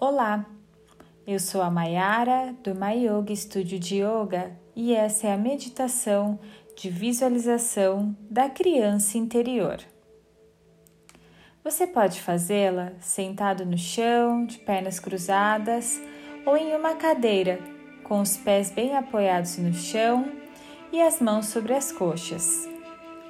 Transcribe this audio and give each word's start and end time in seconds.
Olá, 0.00 0.46
eu 1.26 1.40
sou 1.40 1.60
a 1.60 1.68
Mayara 1.68 2.54
do 2.62 2.72
My 2.72 3.04
Yoga 3.04 3.34
Studio 3.34 3.80
de 3.80 3.96
Yoga 3.96 4.56
e 4.76 4.94
essa 4.94 5.26
é 5.26 5.32
a 5.32 5.36
meditação 5.36 6.38
de 6.76 6.88
visualização 6.88 8.16
da 8.30 8.48
criança 8.48 9.18
interior. 9.18 9.78
Você 11.64 11.84
pode 11.84 12.20
fazê-la 12.20 12.92
sentado 13.00 13.66
no 13.66 13.76
chão, 13.76 14.46
de 14.46 14.58
pernas 14.58 15.00
cruzadas 15.00 16.00
ou 16.46 16.56
em 16.56 16.76
uma 16.76 16.94
cadeira, 16.94 17.58
com 18.04 18.20
os 18.20 18.36
pés 18.36 18.70
bem 18.70 18.96
apoiados 18.96 19.58
no 19.58 19.74
chão 19.74 20.30
e 20.92 21.02
as 21.02 21.20
mãos 21.20 21.46
sobre 21.46 21.74
as 21.74 21.90
coxas, 21.90 22.68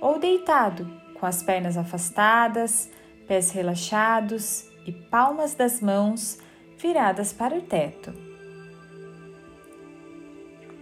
ou 0.00 0.18
deitado, 0.18 0.90
com 1.20 1.26
as 1.26 1.42
pernas 1.42 1.76
afastadas, 1.76 2.90
pés 3.28 3.50
relaxados 3.50 4.66
e 4.86 4.92
palmas 4.92 5.54
das 5.54 5.82
mãos 5.82 6.42
viradas 6.78 7.32
para 7.32 7.56
o 7.56 7.62
teto. 7.62 8.12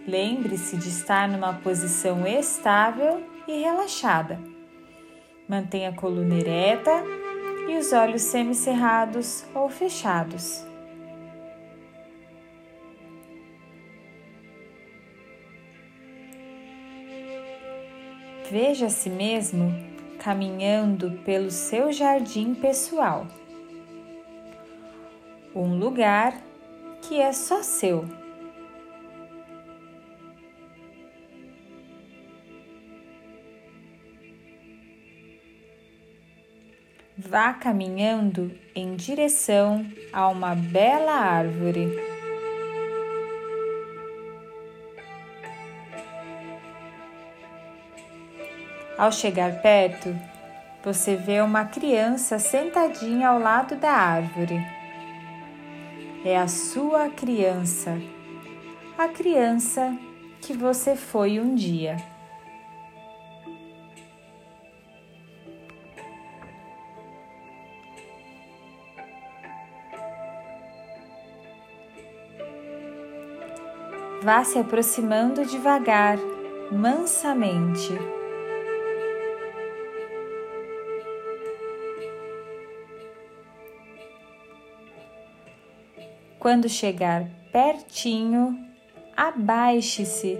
Lembre-se 0.06 0.77
de 0.77 0.88
estar 0.88 1.28
numa 1.28 1.55
posição 1.55 2.27
estável 2.27 3.23
e 3.46 3.60
relaxada. 3.60 4.38
Mantenha 5.48 5.91
a 5.91 5.95
coluna 5.95 6.34
ereta 6.34 7.05
e 7.69 7.77
os 7.77 7.92
olhos 7.92 8.23
semicerrados 8.23 9.45
ou 9.55 9.69
fechados. 9.69 10.64
Veja 18.50 18.86
a 18.86 18.91
si 18.91 19.09
mesmo 19.09 19.72
caminhando 20.19 21.12
pelo 21.24 21.50
seu 21.50 21.92
jardim 21.92 22.55
pessoal 22.55 23.27
um 25.55 25.79
lugar 25.79 26.34
que 27.02 27.20
é 27.20 27.33
só 27.33 27.62
seu. 27.62 28.05
Vá 37.17 37.53
caminhando 37.53 38.50
em 38.75 38.97
direção 38.97 39.86
a 40.12 40.28
uma 40.28 40.55
bela 40.55 41.12
árvore. 41.12 41.89
Ao 48.98 49.11
chegar 49.11 49.61
perto, 49.62 50.16
você 50.83 51.16
vê 51.16 51.41
uma 51.41 51.64
criança 51.64 52.39
sentadinha 52.39 53.28
ao 53.28 53.39
lado 53.39 53.77
da 53.77 53.91
árvore 53.91 54.81
é 56.25 56.39
a 56.39 56.47
sua 56.47 57.09
criança, 57.11 58.01
a 58.97 59.09
criança 59.09 59.97
que 60.41 60.53
você 60.53 60.95
foi 60.95 61.41
um 61.41 61.55
dia. 61.55 61.97
Vá 74.23 74.45
se 74.45 74.56
aproximando 74.56 75.45
devagar, 75.45 76.17
mansamente. 76.70 78.22
Quando 86.42 86.68
chegar 86.68 87.24
pertinho, 87.52 88.58
abaixe-se 89.16 90.36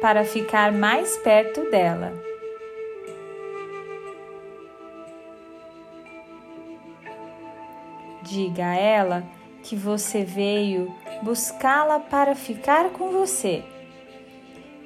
para 0.00 0.24
ficar 0.24 0.72
mais 0.72 1.18
perto 1.18 1.70
dela. 1.70 2.10
Diga 8.22 8.64
a 8.64 8.74
ela 8.74 9.24
que 9.62 9.76
você 9.76 10.24
veio 10.24 10.90
buscá-la 11.22 12.00
para 12.00 12.34
ficar 12.34 12.88
com 12.88 13.10
você. 13.10 13.62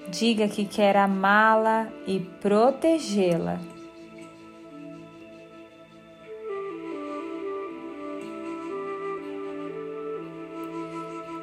Diga 0.08 0.48
que 0.48 0.64
quer 0.64 0.96
amá-la 0.96 1.86
e 2.08 2.18
protegê-la. 2.18 3.75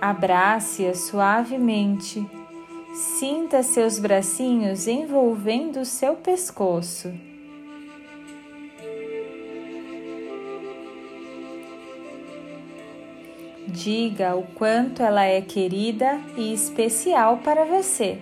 Abrace-a 0.04 0.94
suavemente. 0.94 2.30
Sinta 2.94 3.64
seus 3.64 3.98
bracinhos 3.98 4.86
envolvendo 4.86 5.86
seu 5.86 6.16
pescoço. 6.16 7.10
Diga 13.66 14.36
o 14.36 14.44
quanto 14.44 15.02
ela 15.02 15.24
é 15.24 15.40
querida 15.40 16.20
e 16.36 16.54
especial 16.54 17.38
para 17.38 17.64
você. 17.64 18.20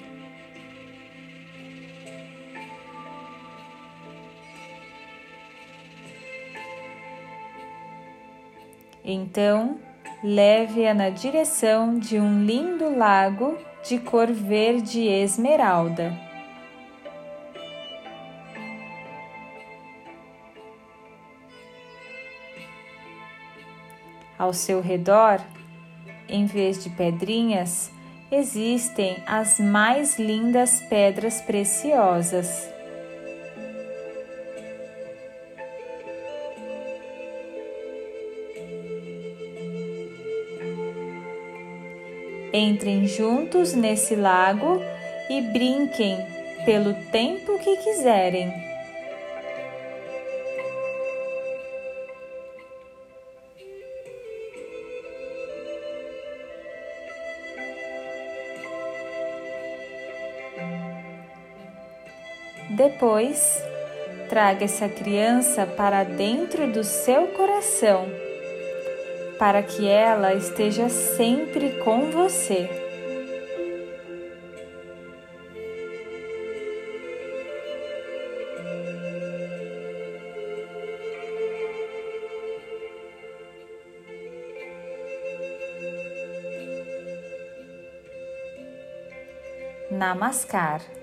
Então, 9.03 9.80
leve-a 10.24 10.94
na 10.94 11.09
direção 11.09 11.98
de 11.98 12.20
um 12.20 12.44
lindo 12.44 12.96
lago 12.96 13.58
de 13.84 13.98
cor 13.98 14.28
verde 14.28 15.02
esmeralda. 15.02 16.16
Ao 24.38 24.54
seu 24.54 24.82
redor, 24.82 25.40
em 26.28 26.46
vez 26.46 26.84
de 26.84 26.90
pedrinhas, 26.90 27.92
existem 28.32 29.22
as 29.28 29.59
mais 29.59 30.18
lindas 30.18 30.82
pedras 30.82 31.42
preciosas. 31.42 32.81
Entrem 42.53 43.07
juntos 43.07 43.73
nesse 43.73 44.13
lago 44.13 44.81
e 45.29 45.41
brinquem 45.41 46.17
pelo 46.66 46.94
tempo 47.12 47.57
que 47.59 47.78
quiserem. 47.78 48.51
Depois, 62.69 63.63
traga 64.29 64.66
essa 64.66 64.90
criança 64.90 65.66
para 65.66 66.03
dentro 66.03 66.72
do 66.72 66.84
seu 66.84 67.28
coração 67.28 68.31
para 69.41 69.63
que 69.63 69.88
ela 69.88 70.35
esteja 70.35 70.88
sempre 70.88 71.72
com 71.84 72.12
você. 72.12 72.69
Namaskar. 89.90 91.01